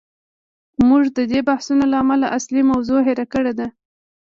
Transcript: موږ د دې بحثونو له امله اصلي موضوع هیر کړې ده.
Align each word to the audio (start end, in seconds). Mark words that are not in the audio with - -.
موږ 0.87 1.03
د 1.17 1.19
دې 1.31 1.39
بحثونو 1.49 1.83
له 1.91 1.97
امله 2.03 2.27
اصلي 2.37 2.61
موضوع 2.71 2.99
هیر 3.07 3.19
کړې 3.33 3.53
ده. 3.59 3.67